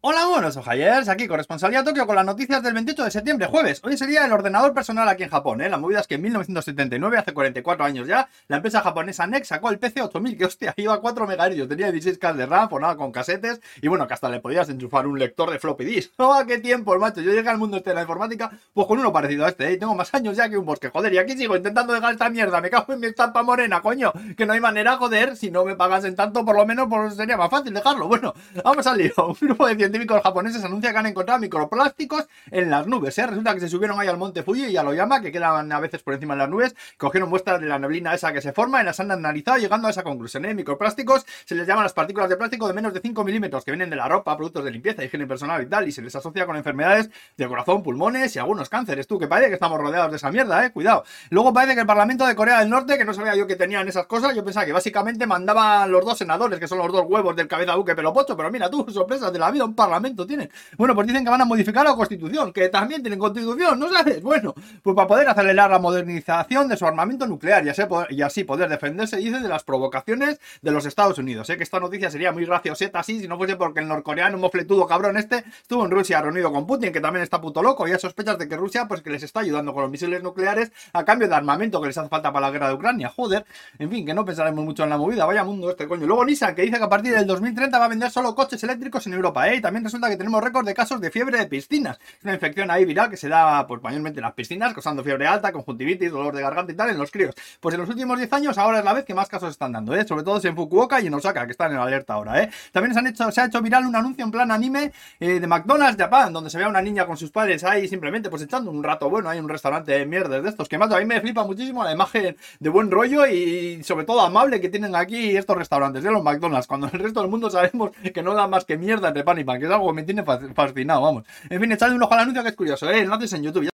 Hola, 0.00 0.26
buenos 0.26 0.56
ojayers, 0.56 1.08
aquí 1.08 1.26
corresponsalía 1.26 1.82
Tokio 1.82 2.06
con 2.06 2.14
las 2.14 2.24
noticias 2.24 2.62
del 2.62 2.72
28 2.72 3.02
de 3.02 3.10
septiembre, 3.10 3.48
jueves. 3.48 3.80
Hoy 3.82 3.96
sería 3.96 4.24
el 4.24 4.32
ordenador 4.32 4.72
personal 4.72 5.08
aquí 5.08 5.24
en 5.24 5.28
Japón, 5.28 5.60
¿eh? 5.60 5.68
La 5.68 5.76
movida 5.76 5.98
es 5.98 6.06
que 6.06 6.14
en 6.14 6.22
1979, 6.22 7.18
hace 7.18 7.34
44 7.34 7.84
años 7.84 8.06
ya, 8.06 8.28
la 8.46 8.58
empresa 8.58 8.80
japonesa 8.80 9.26
NEC 9.26 9.42
sacó 9.42 9.70
el 9.70 9.80
PC8000, 9.80 10.38
que 10.38 10.44
hostia, 10.44 10.72
iba 10.76 10.94
a 10.94 11.00
4 11.00 11.26
MHz, 11.26 11.68
tenía 11.68 11.90
16K 11.90 12.32
de 12.34 12.46
RAM, 12.46 12.68
nada 12.80 12.94
con 12.94 13.10
casetes, 13.10 13.60
y 13.82 13.88
bueno, 13.88 14.06
que 14.06 14.14
hasta 14.14 14.28
le 14.28 14.38
podías 14.38 14.68
enchufar 14.68 15.04
un 15.08 15.18
lector 15.18 15.50
de 15.50 15.58
floppy 15.58 15.84
disk. 15.84 16.12
¡Oh, 16.18 16.44
qué 16.46 16.58
tiempo, 16.58 16.96
macho! 16.96 17.20
Yo 17.20 17.32
llegué 17.32 17.48
al 17.48 17.58
mundo 17.58 17.78
este 17.78 17.90
de 17.90 17.94
la 17.96 18.02
informática, 18.02 18.52
pues 18.72 18.86
con 18.86 19.00
uno 19.00 19.12
parecido 19.12 19.46
a 19.46 19.48
este, 19.48 19.72
¿eh? 19.72 19.78
Tengo 19.78 19.96
más 19.96 20.14
años 20.14 20.36
ya 20.36 20.48
que 20.48 20.56
un 20.56 20.64
bosque, 20.64 20.90
joder, 20.90 21.12
y 21.12 21.18
aquí 21.18 21.36
sigo 21.36 21.56
intentando 21.56 21.92
dejar 21.92 22.12
esta 22.12 22.30
mierda, 22.30 22.60
me 22.60 22.70
cago 22.70 22.92
en 22.92 23.00
mi 23.00 23.08
estampa 23.08 23.42
morena, 23.42 23.80
coño, 23.80 24.12
que 24.36 24.46
no 24.46 24.52
hay 24.52 24.60
manera, 24.60 24.96
joder, 24.96 25.36
si 25.36 25.50
no 25.50 25.64
me 25.64 25.74
pagasen 25.74 26.14
tanto, 26.14 26.44
por 26.44 26.54
lo 26.54 26.64
menos 26.64 26.86
pues, 26.88 27.16
sería 27.16 27.36
más 27.36 27.50
fácil 27.50 27.74
dejarlo. 27.74 28.06
Bueno, 28.06 28.32
vamos 28.64 28.86
al 28.86 28.96
lío. 28.96 29.12
Un 29.26 29.36
grupo 29.40 29.66
de 29.66 29.87
científicos 29.88 30.22
japoneses 30.22 30.62
anuncia 30.64 30.92
que 30.92 30.98
han 30.98 31.06
encontrado 31.06 31.40
microplásticos 31.40 32.26
en 32.50 32.70
las 32.70 32.86
nubes. 32.86 33.16
¿eh? 33.18 33.26
Resulta 33.26 33.54
que 33.54 33.60
se 33.60 33.68
subieron 33.68 33.98
ahí 33.98 34.08
al 34.08 34.18
monte 34.18 34.42
Fuji 34.42 34.66
y 34.66 34.76
a 34.76 34.82
lo 34.82 34.92
llama, 34.92 35.20
que 35.20 35.32
quedan 35.32 35.72
a 35.72 35.80
veces 35.80 36.02
por 36.02 36.14
encima 36.14 36.34
de 36.34 36.38
las 36.38 36.50
nubes, 36.50 36.76
cogieron 36.98 37.30
muestras 37.30 37.60
de 37.60 37.66
la 37.66 37.78
neblina 37.78 38.14
esa 38.14 38.32
que 38.32 38.42
se 38.42 38.52
forma 38.52 38.82
y 38.82 38.84
las 38.84 39.00
han 39.00 39.10
analizado 39.10 39.58
llegando 39.58 39.88
a 39.88 39.90
esa 39.90 40.02
conclusión. 40.02 40.44
¿eh? 40.44 40.54
Microplásticos 40.54 41.24
se 41.44 41.54
les 41.54 41.66
llaman 41.66 41.84
las 41.84 41.94
partículas 41.94 42.28
de 42.28 42.36
plástico 42.36 42.68
de 42.68 42.74
menos 42.74 42.92
de 42.92 43.00
5 43.00 43.24
milímetros 43.24 43.64
que 43.64 43.70
vienen 43.70 43.88
de 43.90 43.96
la 43.96 44.08
ropa, 44.08 44.36
productos 44.36 44.64
de 44.64 44.70
limpieza, 44.70 45.02
higiene 45.04 45.26
personal 45.26 45.62
y 45.62 45.66
tal, 45.66 45.88
y 45.88 45.92
se 45.92 46.02
les 46.02 46.14
asocia 46.14 46.44
con 46.44 46.56
enfermedades 46.56 47.10
de 47.36 47.48
corazón, 47.48 47.82
pulmones 47.82 48.36
y 48.36 48.38
algunos 48.38 48.68
cánceres. 48.68 49.06
Tú, 49.06 49.18
que 49.18 49.26
parece 49.26 49.48
que 49.48 49.54
estamos 49.54 49.78
rodeados 49.80 50.10
de 50.10 50.16
esa 50.18 50.30
mierda, 50.30 50.64
eh, 50.66 50.70
cuidado. 50.70 51.04
Luego 51.30 51.52
parece 51.52 51.74
que 51.74 51.80
el 51.80 51.86
Parlamento 51.86 52.26
de 52.26 52.34
Corea 52.34 52.60
del 52.60 52.68
Norte, 52.68 52.98
que 52.98 53.04
no 53.04 53.14
sabía 53.14 53.34
yo 53.34 53.46
que 53.46 53.56
tenían 53.56 53.88
esas 53.88 54.06
cosas, 54.06 54.34
yo 54.34 54.44
pensaba 54.44 54.66
que 54.66 54.72
básicamente 54.72 55.26
mandaban 55.26 55.90
los 55.90 56.04
dos 56.04 56.18
senadores, 56.18 56.60
que 56.60 56.68
son 56.68 56.78
los 56.78 56.92
dos 56.92 57.04
huevos 57.08 57.34
del 57.34 57.48
cabeza 57.48 57.74
buque 57.76 57.94
pelopocho, 57.94 58.36
pero 58.36 58.50
mira 58.50 58.70
tú, 58.70 58.86
sorpresas 58.92 59.32
de 59.32 59.38
la 59.38 59.50
vida, 59.50 59.64
parlamento 59.78 60.26
tienen. 60.26 60.50
Bueno, 60.76 60.94
pues 60.94 61.06
dicen 61.06 61.24
que 61.24 61.30
van 61.30 61.40
a 61.40 61.44
modificar 61.44 61.84
la 61.86 61.94
constitución, 61.94 62.52
que 62.52 62.68
también 62.68 63.00
tienen 63.00 63.18
constitución, 63.18 63.78
¿no 63.78 63.88
sabes? 63.90 64.20
Bueno, 64.20 64.54
pues 64.82 64.94
para 64.94 65.08
poder 65.08 65.28
acelerar 65.28 65.70
la 65.70 65.78
modernización 65.78 66.68
de 66.68 66.76
su 66.76 66.84
armamento 66.86 67.26
nuclear 67.26 67.64
y 67.64 67.70
así, 67.70 67.82
y 68.10 68.22
así 68.22 68.44
poder 68.44 68.68
defenderse, 68.68 69.16
dice, 69.16 69.40
de 69.40 69.48
las 69.48 69.64
provocaciones 69.64 70.40
de 70.60 70.70
los 70.70 70.84
Estados 70.84 71.18
Unidos. 71.18 71.46
Sé 71.46 71.56
que 71.56 71.62
esta 71.62 71.80
noticia 71.80 72.10
sería 72.10 72.32
muy 72.32 72.44
gracioseta 72.44 73.00
así, 73.00 73.20
si 73.20 73.28
no 73.28 73.38
fuese 73.38 73.56
porque 73.56 73.80
el 73.80 73.88
norcoreano 73.88 74.36
mofletudo 74.38 74.86
cabrón 74.86 75.16
este 75.16 75.44
estuvo 75.62 75.84
en 75.84 75.90
Rusia 75.90 76.20
reunido 76.20 76.52
con 76.52 76.66
Putin, 76.66 76.92
que 76.92 77.00
también 77.00 77.22
está 77.22 77.40
puto 77.40 77.62
loco, 77.62 77.86
y 77.86 77.92
hay 77.92 77.98
sospechas 77.98 78.36
de 78.38 78.48
que 78.48 78.56
Rusia, 78.56 78.86
pues 78.88 79.00
que 79.00 79.10
les 79.10 79.22
está 79.22 79.40
ayudando 79.40 79.72
con 79.72 79.82
los 79.82 79.90
misiles 79.90 80.22
nucleares 80.22 80.72
a 80.92 81.04
cambio 81.04 81.28
de 81.28 81.34
armamento 81.34 81.80
que 81.80 81.86
les 81.86 81.96
hace 81.96 82.08
falta 82.08 82.32
para 82.32 82.46
la 82.46 82.52
guerra 82.52 82.68
de 82.68 82.74
Ucrania. 82.74 83.08
Joder, 83.14 83.46
en 83.78 83.88
fin, 83.90 84.04
que 84.04 84.12
no 84.12 84.24
pensaremos 84.24 84.64
mucho 84.64 84.82
en 84.82 84.90
la 84.90 84.98
movida, 84.98 85.24
vaya 85.24 85.44
mundo 85.44 85.70
este 85.70 85.86
coño. 85.86 86.06
Luego 86.06 86.24
Nissan, 86.24 86.54
que 86.54 86.62
dice 86.62 86.78
que 86.78 86.84
a 86.84 86.88
partir 86.88 87.12
del 87.12 87.26
2030 87.26 87.78
va 87.78 87.84
a 87.84 87.88
vender 87.88 88.10
solo 88.10 88.34
coches 88.34 88.62
eléctricos 88.64 89.06
en 89.06 89.14
Europa, 89.14 89.48
¿eh? 89.48 89.60
También 89.68 89.84
resulta 89.84 90.08
que 90.08 90.16
tenemos 90.16 90.42
récord 90.42 90.64
de 90.64 90.72
casos 90.72 90.98
de 90.98 91.10
fiebre 91.10 91.36
de 91.36 91.44
piscinas. 91.44 91.98
Una 92.24 92.32
infección 92.32 92.70
ahí 92.70 92.86
viral 92.86 93.10
que 93.10 93.18
se 93.18 93.28
da, 93.28 93.66
pues, 93.66 93.82
mayormente 93.82 94.18
en 94.18 94.22
las 94.22 94.32
piscinas, 94.32 94.72
causando 94.72 95.04
fiebre 95.04 95.26
alta, 95.26 95.52
conjuntivitis, 95.52 96.10
dolor 96.10 96.34
de 96.34 96.40
garganta 96.40 96.72
y 96.72 96.74
tal 96.74 96.88
en 96.88 96.96
los 96.96 97.10
críos. 97.10 97.34
Pues 97.60 97.74
en 97.74 97.82
los 97.82 97.90
últimos 97.90 98.16
10 98.16 98.32
años 98.32 98.56
ahora 98.56 98.78
es 98.78 98.84
la 98.86 98.94
vez 98.94 99.04
que 99.04 99.12
más 99.12 99.28
casos 99.28 99.50
están 99.50 99.72
dando, 99.72 99.94
¿eh? 99.94 100.06
Sobre 100.08 100.22
todo 100.22 100.40
en 100.42 100.56
Fukuoka 100.56 101.02
y 101.02 101.08
en 101.08 101.12
Osaka, 101.12 101.44
que 101.44 101.52
están 101.52 101.70
en 101.72 101.76
alerta 101.76 102.14
ahora, 102.14 102.42
¿eh? 102.42 102.48
También 102.72 102.94
se, 102.94 103.00
han 103.00 103.08
hecho, 103.08 103.30
se 103.30 103.42
ha 103.42 103.44
hecho 103.44 103.60
viral 103.60 103.84
un 103.84 103.94
anuncio 103.94 104.24
en 104.24 104.30
plan 104.30 104.50
anime 104.50 104.90
eh, 105.20 105.38
de 105.38 105.46
McDonald's 105.46 105.98
Japan, 105.98 106.32
donde 106.32 106.48
se 106.48 106.56
ve 106.56 106.64
a 106.64 106.68
una 106.68 106.80
niña 106.80 107.04
con 107.04 107.18
sus 107.18 107.30
padres 107.30 107.62
ahí 107.62 107.88
simplemente 107.88 108.30
pues 108.30 108.40
echando 108.40 108.70
un 108.70 108.82
rato 108.82 109.10
bueno, 109.10 109.28
hay 109.28 109.38
un 109.38 109.50
restaurante 109.50 109.92
de 109.92 110.06
mierdas 110.06 110.42
de 110.42 110.48
estos, 110.48 110.66
que 110.66 110.78
más 110.78 110.90
a 110.90 110.98
mí 110.98 111.04
me 111.04 111.20
flipa 111.20 111.44
muchísimo 111.44 111.84
la 111.84 111.92
imagen 111.92 112.38
de 112.58 112.68
buen 112.70 112.90
rollo 112.90 113.26
y 113.26 113.84
sobre 113.84 114.06
todo 114.06 114.22
amable 114.22 114.62
que 114.62 114.70
tienen 114.70 114.96
aquí 114.96 115.36
estos 115.36 115.58
restaurantes 115.58 116.02
de 116.02 116.10
los 116.10 116.24
McDonald's, 116.24 116.66
cuando 116.66 116.86
el 116.86 116.98
resto 116.98 117.20
del 117.20 117.28
mundo 117.28 117.50
sabemos 117.50 117.90
que 118.14 118.22
no 118.22 118.32
da 118.32 118.48
más 118.48 118.64
que 118.64 118.78
mierda 118.78 119.08
entre 119.08 119.24
pan 119.24 119.38
y 119.38 119.44
pan, 119.44 119.57
que 119.58 119.66
es 119.66 119.70
algo 119.70 119.88
que 119.88 119.94
me 119.94 120.02
tiene 120.02 120.24
fascinado, 120.24 121.02
vamos. 121.02 121.24
En 121.48 121.60
fin, 121.60 121.72
echadle 121.72 121.94
un 121.94 122.02
ojo 122.02 122.14
al 122.14 122.20
anuncio 122.20 122.42
que 122.42 122.50
es 122.50 122.56
curioso, 122.56 122.90
¿eh? 122.90 123.00
Enlaces 123.00 123.32
en 123.34 123.42
YouTube. 123.42 123.68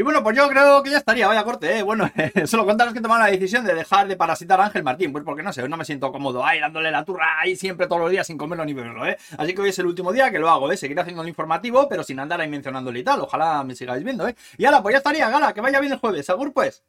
Y 0.00 0.02
bueno, 0.02 0.22
pues 0.22 0.34
yo 0.34 0.48
creo 0.48 0.82
que 0.82 0.88
ya 0.88 0.96
estaría, 0.96 1.26
vaya 1.26 1.44
corte, 1.44 1.76
¿eh? 1.76 1.82
Bueno, 1.82 2.10
solo 2.46 2.64
contaros 2.64 2.94
que 2.94 3.02
tomaron 3.02 3.26
la 3.26 3.30
decisión 3.30 3.66
de 3.66 3.74
dejar 3.74 4.08
de 4.08 4.16
parasitar 4.16 4.58
a 4.58 4.64
Ángel 4.64 4.82
Martín, 4.82 5.12
pues 5.12 5.24
porque 5.24 5.42
no 5.42 5.52
sé, 5.52 5.68
no 5.68 5.76
me 5.76 5.84
siento 5.84 6.10
cómodo 6.10 6.42
ahí 6.42 6.58
dándole 6.58 6.90
la 6.90 7.04
turra 7.04 7.38
ahí 7.38 7.54
siempre 7.54 7.86
todos 7.86 8.00
los 8.00 8.10
días 8.10 8.26
sin 8.26 8.38
comerlo 8.38 8.64
ni 8.64 8.72
beberlo, 8.72 9.04
¿eh? 9.06 9.18
Así 9.36 9.54
que 9.54 9.60
hoy 9.60 9.68
es 9.68 9.78
el 9.78 9.84
último 9.84 10.10
día 10.10 10.30
que 10.30 10.38
lo 10.38 10.48
hago, 10.48 10.72
¿eh? 10.72 10.76
Seguiré 10.78 11.02
haciendo 11.02 11.22
lo 11.22 11.28
informativo, 11.28 11.86
pero 11.86 12.02
sin 12.02 12.18
andar 12.18 12.40
ahí 12.40 12.48
mencionándole 12.48 13.00
y 13.00 13.04
tal. 13.04 13.20
Ojalá 13.20 13.62
me 13.62 13.74
sigáis 13.74 14.02
viendo, 14.02 14.26
¿eh? 14.26 14.34
Y 14.56 14.64
ahora, 14.64 14.82
pues 14.82 14.94
ya 14.94 14.98
estaría, 14.98 15.28
gala, 15.28 15.52
que 15.52 15.60
vaya 15.60 15.80
bien 15.80 15.92
el 15.92 15.98
jueves, 15.98 16.30
¿agur 16.30 16.54
pues? 16.54 16.82